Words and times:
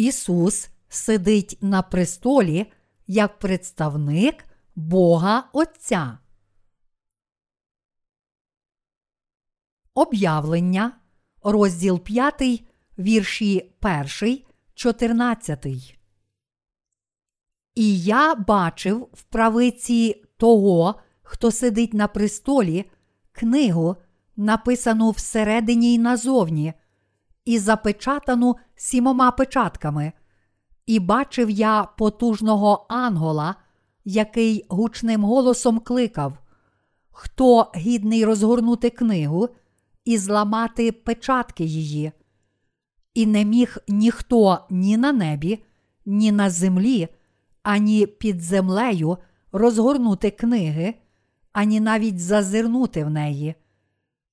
Ісус 0.00 0.70
сидить 0.88 1.58
на 1.60 1.82
престолі 1.82 2.72
як 3.06 3.38
представник 3.38 4.44
Бога 4.74 5.48
Отця. 5.52 6.18
Об'явлення, 9.94 10.92
розділ 11.42 12.00
5, 12.00 12.64
вірші 12.98 13.72
1, 14.22 14.38
14. 14.74 15.66
І 17.74 17.98
я 18.02 18.34
бачив 18.34 19.08
в 19.12 19.22
правиці 19.22 20.24
того, 20.36 20.94
хто 21.22 21.50
сидить 21.50 21.94
на 21.94 22.08
престолі, 22.08 22.90
книгу, 23.32 23.96
написану 24.36 25.10
всередині 25.10 25.94
й 25.94 25.98
назовні, 25.98 26.74
і 27.44 27.58
запечатану 27.58 28.56
сімома 28.76 29.30
печатками. 29.30 30.12
І 30.86 31.00
бачив 31.00 31.50
я 31.50 31.88
потужного 31.98 32.86
ангола, 32.88 33.54
який 34.04 34.66
гучним 34.68 35.24
голосом 35.24 35.78
кликав: 35.78 36.38
Хто 37.10 37.72
гідний 37.76 38.24
розгорнути 38.24 38.90
книгу 38.90 39.48
і 40.04 40.18
зламати 40.18 40.92
печатки 40.92 41.64
її? 41.64 42.12
І 43.14 43.26
не 43.26 43.44
міг 43.44 43.76
ніхто 43.88 44.66
ні 44.70 44.96
на 44.96 45.12
небі, 45.12 45.64
ні 46.06 46.32
на 46.32 46.50
землі, 46.50 47.08
ані 47.62 48.06
під 48.06 48.40
землею 48.42 49.18
розгорнути 49.52 50.30
книги, 50.30 50.94
ані 51.52 51.80
навіть 51.80 52.20
зазирнути 52.20 53.04
в 53.04 53.10
неї. 53.10 53.54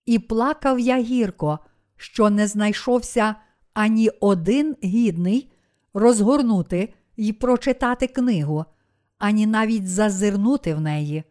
І 0.06 0.20
плакав 0.20 0.80
я 0.80 1.02
гірко, 1.02 1.60
що 1.98 2.30
не 2.30 2.48
знайшовся 2.48 3.36
ані 3.74 4.10
один 4.10 4.76
гідний 4.84 5.52
розгорнути 5.94 6.94
й 7.18 7.34
прочитати 7.34 8.08
книгу, 8.08 8.66
ані 9.18 9.48
навіть 9.48 9.88
зазирнути 9.88 10.74
в 10.74 10.82
неї. 10.82 11.24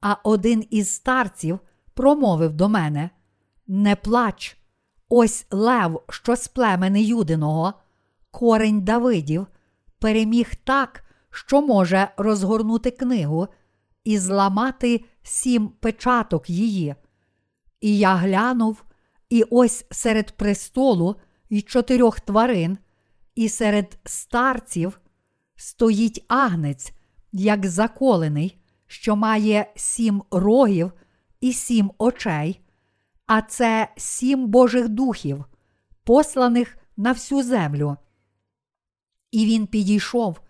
А 0.00 0.16
один 0.24 0.64
із 0.70 0.90
старців 0.90 1.58
промовив 1.94 2.52
до 2.52 2.68
мене: 2.68 3.10
Не 3.66 3.96
плач, 3.96 4.56
ось 5.08 5.46
лев, 5.50 6.02
що 6.08 6.36
з 6.36 6.48
племени 6.48 7.02
Юдиного, 7.02 7.74
корень 8.30 8.80
Давидів, 8.80 9.46
переміг 9.98 10.54
так, 10.64 11.04
що 11.30 11.62
може 11.62 12.08
розгорнути 12.16 12.90
книгу 12.90 13.48
і 14.04 14.18
зламати 14.18 15.04
сім 15.22 15.68
печаток 15.68 16.50
її. 16.50 16.94
І 17.80 17.98
я 17.98 18.14
глянув, 18.14 18.84
і 19.30 19.44
ось 19.50 19.86
серед 19.90 20.32
престолу 20.32 21.16
й 21.50 21.62
чотирьох 21.62 22.20
тварин, 22.20 22.78
і 23.34 23.48
серед 23.48 23.98
старців 24.04 25.00
стоїть 25.56 26.24
агнець, 26.28 26.92
як 27.32 27.66
заколений, 27.66 28.58
що 28.86 29.16
має 29.16 29.72
сім 29.76 30.22
рогів 30.30 30.92
і 31.40 31.52
сім 31.52 31.92
очей, 31.98 32.60
а 33.26 33.42
це 33.42 33.88
сім 33.96 34.46
Божих 34.46 34.88
духів, 34.88 35.44
посланих 36.04 36.78
на 36.96 37.12
всю 37.12 37.42
землю. 37.42 37.96
І 39.30 39.46
він 39.46 39.66
підійшов 39.66 40.40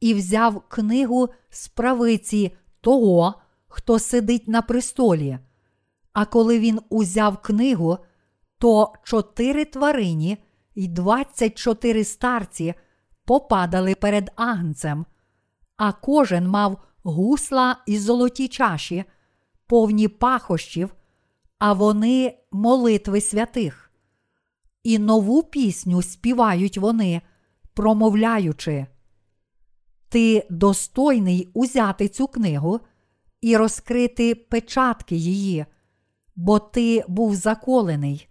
і 0.00 0.14
взяв 0.14 0.62
книгу 0.68 1.28
з 1.50 1.68
правиці 1.68 2.56
того, 2.80 3.34
хто 3.66 3.98
сидить 3.98 4.48
на 4.48 4.62
престолі. 4.62 5.38
А 6.12 6.24
коли 6.24 6.58
він 6.58 6.80
узяв 6.88 7.42
книгу, 7.42 7.98
то 8.60 8.92
чотири 9.04 9.64
тварині 9.64 10.38
й 10.74 10.88
двадцять 10.88 11.58
чотири 11.58 12.04
старці 12.04 12.74
попадали 13.24 13.94
перед 13.94 14.32
агнцем, 14.36 15.06
а 15.76 15.92
кожен 15.92 16.48
мав 16.48 16.82
гусла 17.02 17.76
і 17.86 17.98
золоті 17.98 18.48
чаші, 18.48 19.04
повні 19.66 20.08
пахощів, 20.08 20.94
а 21.58 21.72
вони 21.72 22.38
молитви 22.52 23.20
святих. 23.20 23.90
І 24.82 24.98
нову 24.98 25.42
пісню 25.42 26.02
співають 26.02 26.78
вони, 26.78 27.22
промовляючи. 27.74 28.86
Ти 30.08 30.46
достойний 30.50 31.50
узяти 31.54 32.08
цю 32.08 32.26
книгу 32.26 32.80
і 33.40 33.56
розкрити 33.56 34.34
печатки 34.34 35.16
її, 35.16 35.66
бо 36.36 36.58
ти 36.58 37.04
був 37.08 37.34
заколений, 37.34 38.29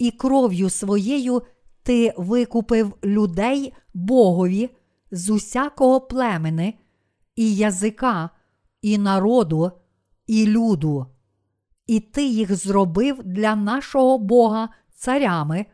і 0.00 0.10
кров'ю 0.10 0.70
своєю 0.70 1.42
ти 1.82 2.14
викупив 2.16 2.96
людей 3.04 3.72
Богові 3.94 4.70
з 5.10 5.30
усякого 5.30 6.00
племени, 6.00 6.74
і 7.36 7.54
язика, 7.54 8.30
і 8.82 8.98
народу, 8.98 9.72
і 10.26 10.46
люду, 10.46 11.06
і 11.86 12.00
ти 12.00 12.26
їх 12.26 12.56
зробив 12.56 13.22
для 13.24 13.56
нашого 13.56 14.18
Бога 14.18 14.68
царями 14.94 15.66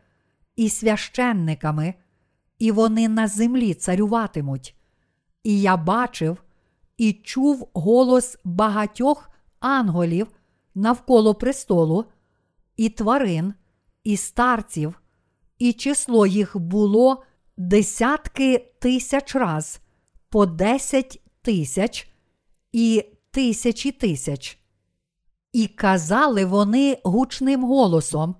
і 0.55 0.69
священниками, 0.69 1.93
і 2.59 2.71
вони 2.71 3.07
на 3.07 3.27
землі 3.27 3.73
царюватимуть. 3.73 4.75
І 5.43 5.61
я 5.61 5.77
бачив 5.77 6.43
і 6.97 7.13
чув 7.13 7.69
голос 7.73 8.37
багатьох 8.43 9.29
анголів 9.59 10.27
навколо 10.75 11.35
престолу, 11.35 12.05
і 12.77 12.89
тварин, 12.89 13.53
і 14.07 14.17
старців, 14.17 15.01
і 15.59 15.73
число 15.73 16.25
їх 16.25 16.57
було 16.57 17.23
десятки 17.57 18.71
тисяч 18.79 19.35
раз, 19.35 19.79
по 20.29 20.45
десять 20.45 21.21
тисяч 21.41 22.09
і 22.71 23.05
тисячі 23.31 23.91
тисяч. 23.91 24.59
І 25.53 25.67
казали 25.67 26.45
вони 26.45 26.97
гучним 27.03 27.63
голосом: 27.63 28.35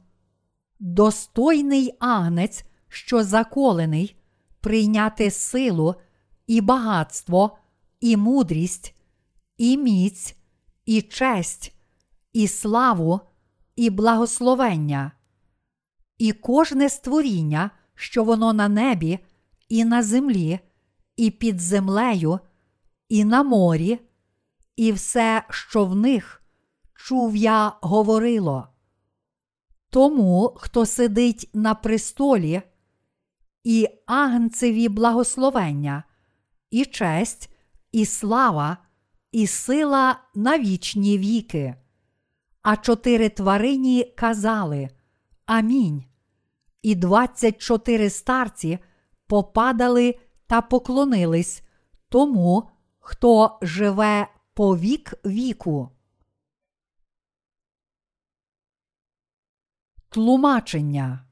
Достойний 0.79 1.95
агнець, 2.00 2.66
що 2.89 3.23
заколений, 3.23 4.16
прийняти 4.61 5.31
силу 5.31 5.95
і 6.47 6.61
багатство, 6.61 7.57
і 8.00 8.17
мудрість, 8.17 8.95
і 9.57 9.77
міць, 9.77 10.35
і 10.85 11.01
честь, 11.01 11.73
і 12.33 12.47
славу, 12.47 13.19
і 13.75 13.89
благословення, 13.89 15.11
і 16.17 16.31
кожне 16.31 16.89
створіння, 16.89 17.72
що 17.95 18.23
воно 18.23 18.53
на 18.53 18.67
небі, 18.67 19.19
і 19.69 19.85
на 19.85 20.03
землі, 20.03 20.59
і 21.16 21.31
під 21.31 21.61
землею, 21.61 22.39
і 23.09 23.25
на 23.25 23.44
морі, 23.44 24.00
і 24.75 24.91
все, 24.91 25.44
що 25.50 25.85
в 25.85 25.95
них, 25.95 26.44
чув 26.95 27.35
я 27.35 27.73
говорило. 27.81 28.67
Тому, 29.89 30.53
хто 30.57 30.85
сидить 30.85 31.50
на 31.53 31.75
престолі, 31.75 32.61
і 33.63 33.88
агнцеві 34.06 34.89
благословення, 34.89 36.03
і 36.72 36.85
честь, 36.85 37.50
і 37.91 38.06
слава, 38.06 38.77
і 39.31 39.47
сила 39.47 40.19
на 40.35 40.59
вічні 40.59 41.17
віки. 41.17 41.75
А 42.61 42.77
чотири 42.77 43.29
тварині 43.29 44.13
казали 44.17 44.89
Амінь. 45.47 46.03
І 46.81 46.96
двадцять 46.96 47.58
чотири 47.58 48.09
старці 48.09 48.80
попадали 49.28 50.19
та 50.47 50.62
поклонились 50.62 51.63
тому, 52.09 52.69
хто 53.00 53.60
живе 53.62 54.27
по 54.54 54.77
вік 54.77 55.13
віку. 55.25 55.89
Тлумачення. 60.10 61.25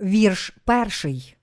Вірш 0.00 0.56
перший. 0.64 1.36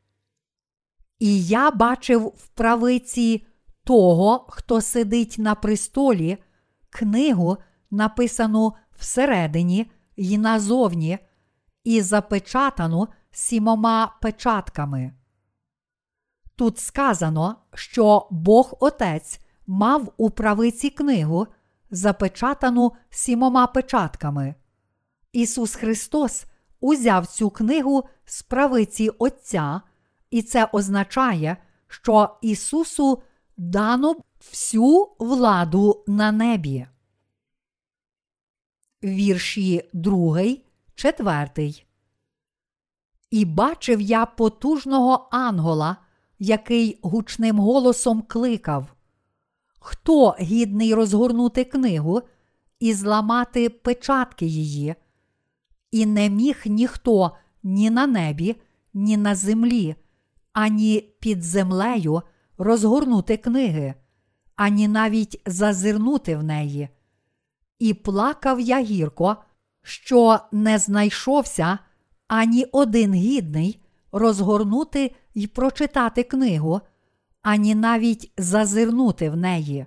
І 1.20 1.46
я 1.46 1.72
бачив 1.72 2.34
в 2.38 2.48
правиці 2.48 3.46
того, 3.84 4.46
хто 4.50 4.82
сидить 4.82 5.36
на 5.38 5.56
престолі, 5.56 6.38
книгу, 6.90 7.58
написану 7.92 8.74
всередині 8.98 9.92
й 10.20 10.38
назовні, 10.38 11.20
і 11.84 12.02
запечатану 12.02 13.08
сімома 13.32 14.18
печатками. 14.22 15.14
Тут 16.56 16.80
сказано, 16.80 17.56
що 17.74 18.28
Бог 18.32 18.74
Отець 18.80 19.40
мав 19.68 20.14
у 20.18 20.30
правиці 20.30 20.90
книгу, 20.90 21.48
запечатану 21.92 22.92
сімома 23.10 23.68
печатками. 23.68 24.56
Ісус 25.34 25.76
Христос 25.76 26.46
узяв 26.80 27.28
цю 27.28 27.50
книгу 27.50 28.04
з 28.26 28.42
правиці 28.42 29.10
Отця, 29.10 29.82
і 30.30 30.42
це 30.42 30.70
означає, 30.72 31.58
що 31.88 32.38
Ісусу 32.42 33.22
дано 33.58 34.16
всю 34.52 35.08
владу 35.20 36.04
на 36.08 36.32
небі. 36.32 36.88
Вірші 39.04 39.90
2, 39.94 40.42
4. 41.00 41.86
І 43.32 43.46
бачив 43.46 44.02
я 44.02 44.26
потужного 44.26 45.30
ангола, 45.32 45.98
який 46.40 47.00
гучним 47.02 47.60
голосом 47.60 48.22
кликав: 48.22 48.94
Хто 49.80 50.36
гідний 50.40 50.94
розгорнути 50.94 51.64
книгу 51.64 52.22
і 52.80 52.94
зламати 52.94 53.70
печатки 53.70 54.46
її? 54.46 54.96
І 55.92 56.06
не 56.06 56.30
міг 56.30 56.62
ніхто 56.66 57.32
ні 57.64 57.90
на 57.90 58.08
небі, 58.08 58.56
ні 58.94 59.18
на 59.18 59.36
землі, 59.36 59.96
ані 60.54 61.14
під 61.20 61.44
землею 61.44 62.22
розгорнути 62.58 63.38
книги, 63.38 63.94
ані 64.56 64.88
навіть 64.88 65.42
зазирнути 65.46 66.36
в 66.36 66.44
неї. 66.44 66.90
І 67.80 67.94
плакав 67.94 68.60
я 68.60 68.82
гірко, 68.82 69.38
що 69.90 70.40
не 70.52 70.78
знайшовся 70.78 71.80
ані 72.28 72.66
один 72.72 73.14
гідний 73.14 73.82
розгорнути 74.12 75.16
й 75.36 75.48
прочитати 75.48 76.24
книгу, 76.24 76.82
ані 77.42 77.76
навіть 77.76 78.32
зазирнути 78.38 79.30
в 79.30 79.38
неї. 79.38 79.86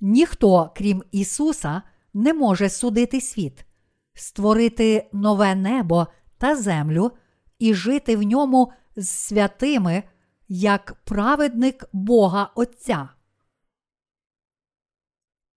Ніхто, 0.00 0.72
крім 0.76 1.02
Ісуса, 1.12 1.82
не 2.14 2.34
може 2.34 2.68
судити 2.68 3.20
світ, 3.20 3.66
створити 4.14 5.08
нове 5.12 5.54
небо 5.54 6.06
та 6.38 6.56
землю 6.56 7.12
і 7.58 7.74
жити 7.74 8.16
в 8.16 8.22
ньому 8.22 8.72
з 8.96 9.08
святими, 9.08 10.02
як 10.48 10.94
праведник 11.04 11.84
Бога 11.92 12.50
Отця. 12.54 13.08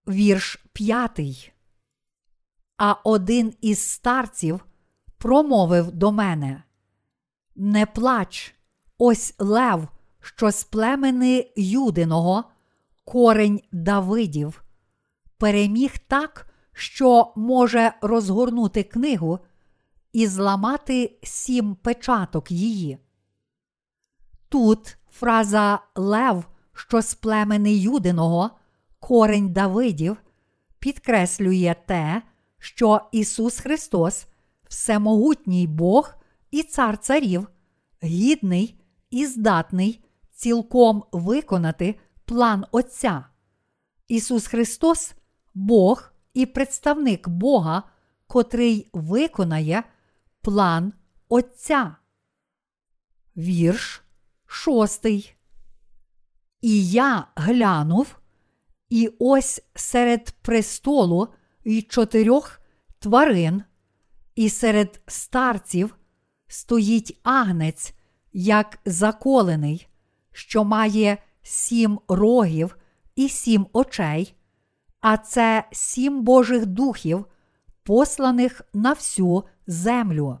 Вірш 0.08 0.64
п'ятий. 0.72 1.52
А 2.82 2.96
один 3.04 3.54
із 3.60 3.90
старців 3.90 4.66
промовив 5.18 5.92
до 5.92 6.12
мене: 6.12 6.62
Не 7.56 7.86
плач, 7.86 8.54
ось 8.98 9.34
лев, 9.38 9.88
що 10.20 10.50
з 10.50 10.64
племени 10.64 11.46
Юдиного, 11.56 12.44
корень 13.04 13.60
Давидів, 13.72 14.64
переміг 15.38 15.98
так, 15.98 16.46
що 16.72 17.32
може 17.36 17.92
розгорнути 18.00 18.82
книгу 18.82 19.38
і 20.12 20.26
зламати 20.26 21.18
сім 21.22 21.74
печаток 21.74 22.50
її. 22.50 22.98
Тут 24.48 24.96
фраза 25.10 25.78
Лев, 25.94 26.44
що 26.72 27.02
з 27.02 27.14
племени 27.14 27.74
Юдиного, 27.74 28.50
корень 29.00 29.52
Давидів, 29.52 30.16
підкреслює 30.78 31.74
те, 31.86 32.22
що 32.60 33.00
Ісус 33.12 33.60
Христос, 33.60 34.26
всемогутній 34.68 35.66
Бог 35.66 36.14
і 36.50 36.62
цар 36.62 36.98
царів, 36.98 37.48
гідний 38.02 38.80
і 39.10 39.26
здатний 39.26 40.04
цілком 40.32 41.04
виконати 41.12 41.94
план 42.24 42.64
Отця. 42.72 43.24
Ісус 44.08 44.46
Христос 44.46 45.14
Бог 45.54 46.12
і 46.34 46.46
представник 46.46 47.28
Бога, 47.28 47.82
котрий 48.26 48.90
виконає 48.92 49.82
план 50.40 50.92
Отця. 51.28 51.96
Вірш 53.36 54.02
шостий. 54.46 55.34
І 56.60 56.90
я 56.90 57.26
глянув, 57.36 58.16
і 58.88 59.10
ось 59.18 59.62
серед 59.74 60.34
престолу 60.42 61.28
й 61.64 61.82
чотирьох 61.82 62.60
тварин, 62.98 63.62
і 64.34 64.50
серед 64.50 65.00
старців 65.06 65.96
стоїть 66.46 67.20
агнець, 67.22 67.94
як 68.32 68.78
заколений, 68.84 69.88
що 70.32 70.64
має 70.64 71.18
сім 71.42 72.00
рогів 72.08 72.76
і 73.16 73.28
сім 73.28 73.66
очей, 73.72 74.34
а 75.00 75.16
це 75.16 75.64
сім 75.72 76.22
Божих 76.22 76.66
духів, 76.66 77.26
посланих 77.82 78.62
на 78.74 78.92
всю 78.92 79.44
землю. 79.66 80.38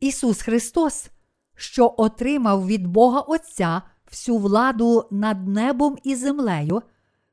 Ісус 0.00 0.42
Христос, 0.42 1.10
що 1.56 1.94
отримав 1.96 2.66
від 2.66 2.86
Бога 2.86 3.20
Отця 3.20 3.82
всю 4.10 4.38
владу 4.38 5.08
над 5.10 5.48
небом 5.48 5.98
і 6.02 6.14
землею, 6.14 6.82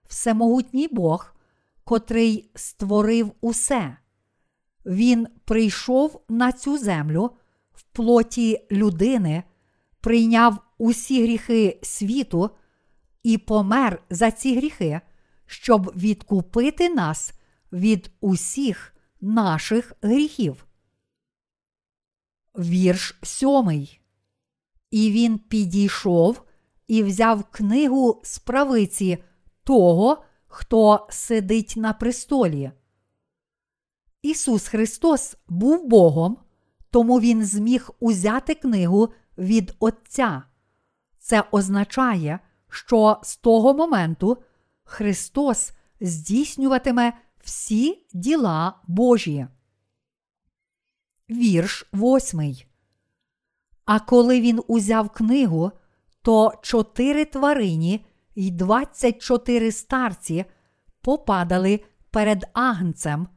всемогутній 0.03 0.87
Бог, 0.87 1.33
котрий 1.91 2.51
створив 2.55 3.31
усе. 3.41 3.97
Він 4.85 5.27
прийшов 5.45 6.25
на 6.29 6.51
цю 6.51 6.77
землю 6.77 7.31
в 7.71 7.83
плоті 7.83 8.67
людини, 8.71 9.43
прийняв 10.01 10.57
усі 10.77 11.23
гріхи 11.23 11.79
світу 11.83 12.49
і 13.23 13.37
помер 13.37 14.03
за 14.09 14.31
ці 14.31 14.55
гріхи, 14.55 15.01
щоб 15.45 15.93
відкупити 15.95 16.89
нас 16.89 17.33
від 17.71 18.11
усіх 18.21 18.95
наших 19.21 19.93
гріхів. 20.01 20.65
Вірш 22.57 23.19
сьомий. 23.23 24.01
І 24.91 25.11
він 25.11 25.37
підійшов 25.37 26.43
і 26.87 27.03
взяв 27.03 27.43
книгу 27.43 28.21
з 28.23 28.39
правиці 28.39 29.23
того, 29.63 30.23
хто 30.51 31.07
сидить 31.09 31.73
на 31.77 31.93
престолі. 31.93 32.71
Ісус 34.21 34.67
Христос 34.67 35.37
був 35.47 35.87
Богом, 35.87 36.37
тому 36.89 37.19
Він 37.19 37.45
зміг 37.45 37.89
узяти 37.99 38.55
книгу 38.55 39.13
від 39.37 39.75
Отця. 39.79 40.43
Це 41.19 41.43
означає, 41.51 42.39
що 42.69 43.19
з 43.23 43.37
того 43.37 43.73
моменту 43.73 44.37
Христос 44.83 45.71
здійснюватиме 46.01 47.13
всі 47.43 48.07
діла 48.13 48.81
Божі. 48.87 49.47
Вірш 51.29 51.89
восьмий. 51.91 52.67
А 53.85 53.99
коли 53.99 54.41
він 54.41 54.61
узяв 54.67 55.09
книгу, 55.09 55.71
то 56.21 56.53
чотири 56.61 57.25
тварині 57.25 58.05
й 58.35 58.51
двадцять 58.51 59.21
чотири 59.21 59.71
старці 59.71 60.45
попадали 61.01 61.79
перед 62.11 62.45
агнцем, 62.53 63.27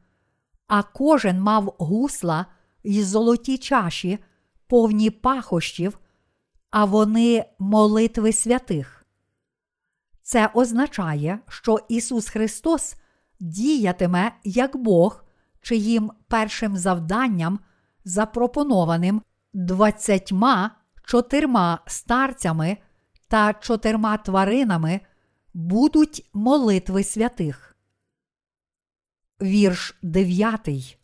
а 0.67 0.83
кожен 0.83 1.41
мав 1.41 1.75
гусла 1.77 2.45
й 2.83 3.03
золоті 3.03 3.57
чаші, 3.57 4.19
повні 4.67 5.09
пахощів, 5.09 5.99
а 6.71 6.85
вони 6.85 7.45
молитви 7.59 8.33
святих. 8.33 9.05
Це 10.21 10.49
означає, 10.53 11.39
що 11.47 11.79
Ісус 11.89 12.29
Христос 12.29 12.95
діятиме 13.39 14.31
як 14.43 14.77
Бог, 14.77 15.23
чиїм 15.61 16.11
першим 16.27 16.77
завданням, 16.77 17.59
запропонованим 18.05 19.21
двадцятьма 19.53 20.71
чотирма 21.03 21.79
старцями 21.87 22.77
та 23.27 23.53
чотирма 23.53 24.17
тваринами, 24.17 24.99
будуть 25.53 26.29
молитви 26.33 27.03
святих. 27.03 27.75
Вірш 29.41 29.97
дев'ятий. 30.01 30.97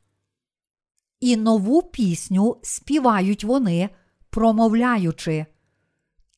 І 1.20 1.38
нову 1.38 1.82
пісню 1.82 2.58
співають 2.62 3.44
вони, 3.44 3.90
промовляючи 4.30 5.46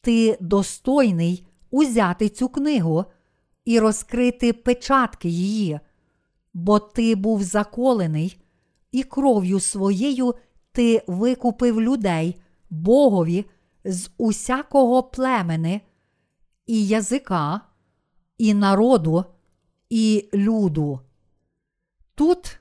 Ти 0.01 0.37
достойний 0.39 1.47
узяти 1.71 2.29
цю 2.29 2.49
книгу 2.49 3.05
і 3.65 3.79
розкрити 3.79 4.53
печатки 4.53 5.29
її, 5.29 5.79
бо 6.53 6.79
ти 6.79 7.15
був 7.15 7.43
заколений, 7.43 8.41
і 8.91 9.03
кров'ю 9.03 9.59
своєю 9.59 10.35
ти 10.71 11.03
викупив 11.07 11.81
людей 11.81 12.41
Богові 12.69 13.45
з 13.85 14.09
усякого 14.17 15.03
племени, 15.03 15.81
і 16.65 16.87
язика, 16.87 17.61
і 18.37 18.53
народу, 18.53 19.25
і 19.89 20.29
люду. 20.33 20.99
Тут 22.15 22.59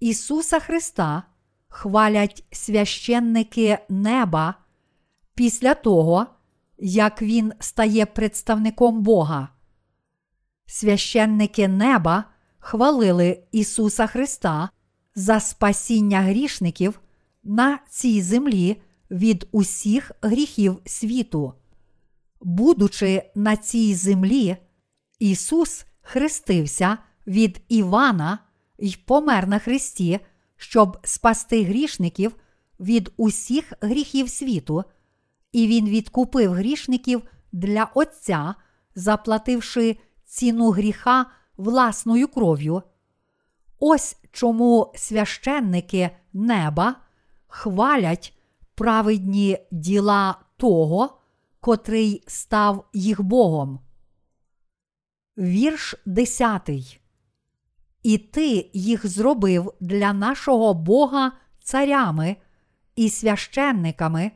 Ісуса 0.00 0.60
Христа 0.60 1.22
хвалять 1.68 2.44
священники 2.50 3.78
неба 3.88 4.54
після 5.34 5.74
того, 5.74 6.26
як 6.78 7.22
Він 7.22 7.52
стає 7.60 8.06
представником 8.06 9.02
Бога. 9.02 9.48
Священники 10.66 11.68
неба 11.68 12.24
хвалили 12.58 13.42
Ісуса 13.52 14.06
Христа 14.06 14.70
за 15.14 15.40
спасіння 15.40 16.20
грішників 16.20 17.00
на 17.44 17.78
цій 17.88 18.22
землі 18.22 18.82
від 19.10 19.48
усіх 19.52 20.12
гріхів 20.22 20.80
світу. 20.86 21.52
Будучи 22.40 23.30
на 23.34 23.56
цій 23.56 23.94
землі, 23.94 24.56
Ісус 25.18 25.86
хрестився 26.02 26.98
від 27.26 27.60
Івана 27.68 28.38
й 28.78 28.98
помер 29.04 29.48
на 29.48 29.58
Христі, 29.58 30.20
щоб 30.56 30.98
спасти 31.04 31.64
грішників 31.64 32.36
від 32.80 33.12
усіх 33.16 33.72
гріхів 33.80 34.30
світу, 34.30 34.84
і 35.52 35.66
Він 35.66 35.88
відкупив 35.88 36.52
грішників 36.52 37.22
для 37.52 37.90
Отця, 37.94 38.54
заплативши 38.94 39.96
ціну 40.24 40.70
гріха 40.70 41.26
власною 41.56 42.28
кров'ю. 42.28 42.82
Ось 43.78 44.16
чому 44.32 44.92
священники 44.96 46.10
неба 46.32 46.96
хвалять 47.46 48.35
праведні 48.76 49.58
діла 49.70 50.38
того, 50.56 51.18
котрий 51.60 52.24
став 52.26 52.88
їх 52.92 53.22
Богом. 53.22 53.80
Вірш 55.38 55.94
десятий. 56.06 57.00
І 58.02 58.18
ти 58.18 58.70
їх 58.72 59.06
зробив 59.06 59.72
для 59.80 60.12
нашого 60.12 60.74
Бога 60.74 61.32
царями 61.62 62.36
і 62.96 63.10
священниками, 63.10 64.32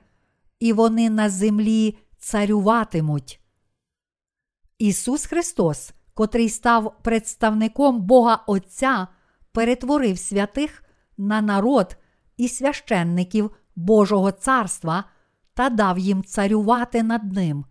і 0.61 0.73
вони 0.73 1.11
на 1.11 1.31
землі 1.31 1.99
царюватимуть. 2.19 3.41
Ісус 4.79 5.27
Христос, 5.27 5.93
котрий 6.15 6.49
став 6.49 6.97
представником 7.03 8.01
Бога 8.01 8.45
Отця, 8.47 9.09
перетворив 9.53 10.19
святих 10.19 10.85
на 11.19 11.41
народ 11.41 11.97
і 12.37 12.49
священників 12.49 13.51
Божого 13.81 14.33
царства 14.33 15.05
та 15.55 15.71
дав 15.71 15.99
їм 15.99 16.25
царювати 16.25 17.03
над 17.03 17.33
ним. 17.33 17.65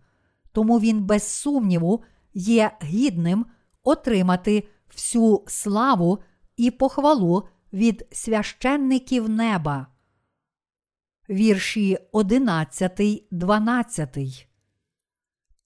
Тому 0.52 0.80
він, 0.80 1.04
без 1.04 1.22
сумніву, 1.22 2.02
є 2.34 2.70
гідним 2.82 3.46
отримати 3.82 4.68
всю 4.92 5.44
славу 5.46 6.18
і 6.56 6.70
похвалу 6.70 7.48
від 7.72 8.06
священників 8.12 9.28
неба. 9.28 9.86
Вірші 11.30 11.98
11, 12.12 13.00
12. 13.30 14.16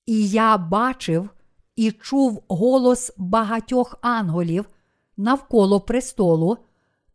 І 0.06 0.28
я 0.28 0.58
бачив 0.58 1.30
і 1.76 1.92
чув 1.92 2.44
голос 2.48 3.12
багатьох 3.16 3.98
анголів 4.02 4.68
навколо 5.16 5.80
престолу, 5.80 6.58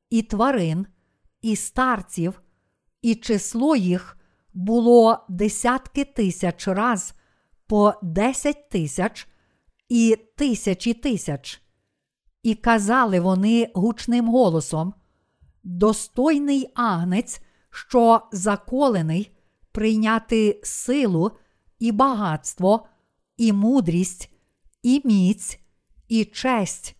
і 0.10 0.22
тварин, 0.22 0.88
і 1.42 1.56
старців, 1.56 2.42
і 3.02 3.16
число 3.16 3.76
їх 3.76 4.18
було 4.54 5.26
десятки 5.30 6.06
тисяч 6.06 6.68
раз 6.68 7.14
по 7.68 7.94
десять 8.02 8.70
тисяч 8.70 9.28
і 9.90 10.18
тисячі 10.38 10.94
тисяч. 10.94 11.62
І 12.44 12.56
казали 12.56 13.20
вони 13.20 13.72
гучним 13.74 14.28
голосом: 14.28 14.94
Достойний 15.64 16.70
агнець, 16.76 17.42
що 17.70 18.22
заколений, 18.32 19.32
прийняти 19.72 20.62
силу 20.64 21.32
і 21.80 21.92
багатство, 21.92 22.88
і 23.38 23.54
мудрість, 23.54 24.34
і 24.84 25.02
міць, 25.06 25.60
і 26.08 26.26
честь, 26.26 26.96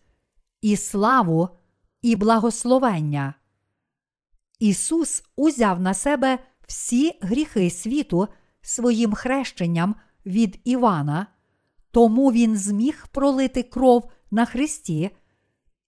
і 0.60 0.76
славу, 0.76 1.48
і 2.02 2.16
благословення. 2.16 3.34
Ісус 4.60 5.24
узяв 5.36 5.80
на 5.80 5.94
себе 5.94 6.38
всі 6.66 7.18
гріхи 7.20 7.70
світу 7.70 8.28
своїм 8.62 9.14
хрещенням 9.14 9.94
від 10.26 10.60
Івана, 10.64 11.26
тому 11.90 12.32
Він 12.32 12.56
зміг 12.56 13.06
пролити 13.12 13.62
кров 13.62 14.10
на 14.30 14.44
Христі, 14.44 15.10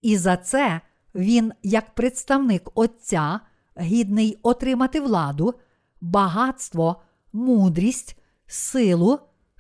і 0.03 0.17
за 0.17 0.37
це 0.37 0.81
Він, 1.15 1.53
як 1.63 1.95
представник 1.95 2.71
Отця, 2.75 3.41
гідний 3.81 4.39
отримати 4.43 5.01
владу, 5.01 5.55
багатство, 6.01 7.03
мудрість, 7.33 8.19
силу, 8.47 9.19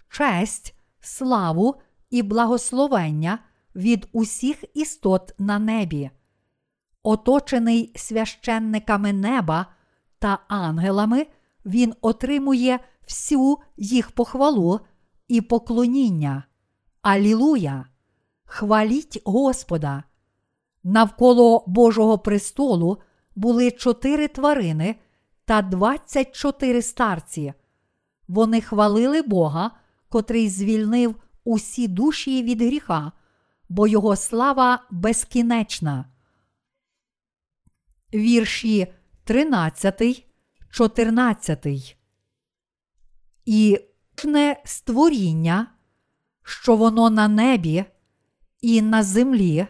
честь, 0.08 0.74
славу 1.00 1.74
і 2.10 2.22
благословення 2.22 3.38
від 3.74 4.08
усіх 4.12 4.64
істот 4.74 5.34
на 5.38 5.58
небі. 5.58 6.10
Оточений 7.02 7.92
священниками 7.96 9.12
неба 9.12 9.66
та 10.18 10.38
ангелами, 10.48 11.26
він 11.66 11.94
отримує 12.00 12.78
всю 13.08 13.58
їх 13.76 14.10
похвалу 14.10 14.80
і 15.28 15.40
поклоніння. 15.40 16.44
Алілуя! 17.02 17.86
Хваліть 18.44 19.22
Господа! 19.24 20.04
Навколо 20.84 21.64
Божого 21.66 22.18
престолу 22.18 22.98
були 23.34 23.70
чотири 23.70 24.28
тварини 24.28 24.96
та 25.44 25.62
двадцять 25.62 26.32
чотири 26.32 26.82
старці. 26.82 27.52
Вони 28.28 28.60
хвалили 28.60 29.22
Бога, 29.22 29.70
котрий 30.08 30.48
звільнив 30.48 31.14
усі 31.44 31.88
душі 31.88 32.42
від 32.42 32.62
гріха, 32.62 33.12
бо 33.68 33.86
його 33.86 34.16
слава 34.16 34.82
безкінечна. 34.90 36.04
Вірші 38.14 38.86
13, 39.24 40.26
14. 40.70 41.96
І 43.44 43.80
кожне 44.22 44.60
створіння, 44.64 45.66
що 46.42 46.76
воно 46.76 47.10
на 47.10 47.28
небі, 47.28 47.84
і 48.60 48.82
на 48.82 49.02
землі, 49.02 49.66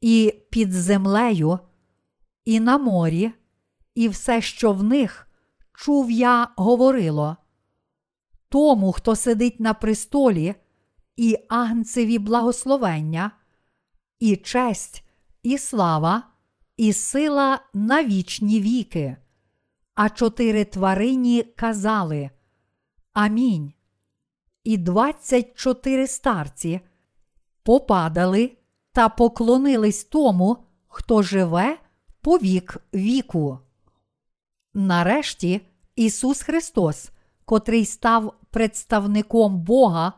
і 0.00 0.34
під 0.50 0.72
землею, 0.72 1.58
і 2.44 2.60
на 2.60 2.78
морі, 2.78 3.32
і 3.94 4.08
все, 4.08 4.40
що 4.40 4.72
в 4.72 4.82
них, 4.82 5.28
чув 5.74 6.10
я 6.10 6.48
говорило. 6.56 7.36
Тому, 8.48 8.92
хто 8.92 9.16
сидить 9.16 9.60
на 9.60 9.74
престолі, 9.74 10.54
і 11.16 11.38
агнцеві 11.48 12.18
благословення, 12.18 13.30
і 14.18 14.36
честь, 14.36 15.04
і 15.42 15.58
слава, 15.58 16.33
і 16.76 16.92
сила 16.92 17.60
на 17.74 18.04
вічні 18.04 18.60
віки. 18.60 19.16
А 19.94 20.10
чотири 20.10 20.64
тварині 20.64 21.42
казали 21.42 22.30
Амінь. 23.12 23.72
І 24.64 24.76
двадцять 24.76 25.54
чотири 25.54 26.06
старці 26.06 26.80
попадали 27.62 28.56
та 28.92 29.08
поклонились 29.08 30.04
тому, 30.04 30.56
хто 30.86 31.22
живе 31.22 31.78
по 32.20 32.38
вік 32.38 32.76
віку. 32.94 33.58
Нарешті 34.74 35.60
Ісус 35.96 36.42
Христос, 36.42 37.10
котрий 37.44 37.84
став 37.84 38.34
представником 38.50 39.60
Бога, 39.60 40.12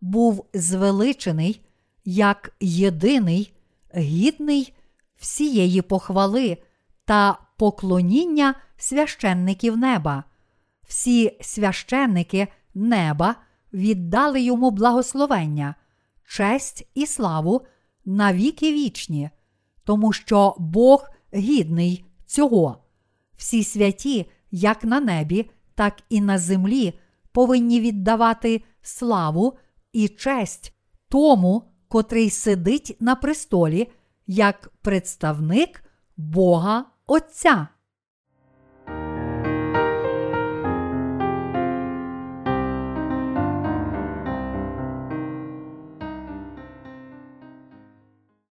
був 0.00 0.46
звеличений 0.54 1.64
як 2.04 2.52
єдиний, 2.60 3.52
гідний 3.96 4.74
всієї 5.18 5.82
похвали 5.82 6.58
та 7.04 7.38
поклоніння 7.56 8.54
священників 8.76 9.76
неба. 9.76 10.24
Всі 10.88 11.38
священники 11.40 12.48
неба 12.74 13.36
віддали 13.72 14.40
йому 14.40 14.70
благословення, 14.70 15.74
честь 16.28 16.88
і 16.94 17.06
славу 17.06 17.60
на 18.04 18.32
віки 18.32 18.72
вічні, 18.72 19.30
тому 19.84 20.12
що 20.12 20.54
Бог 20.58 21.08
гідний 21.34 22.04
цього. 22.26 22.84
Всі 23.36 23.64
святі, 23.64 24.30
як 24.50 24.84
на 24.84 25.00
небі, 25.00 25.50
так 25.74 26.02
і 26.08 26.20
на 26.20 26.38
землі, 26.38 26.98
повинні 27.32 27.80
віддавати 27.80 28.62
славу 28.82 29.58
і 29.92 30.08
честь 30.08 30.74
тому, 31.08 31.62
котрий 31.88 32.30
сидить 32.30 32.96
на 33.00 33.14
престолі 33.14 33.88
як 34.28 34.70
представник 34.82 35.82
Бога 36.16 36.84
Отця. 37.06 37.68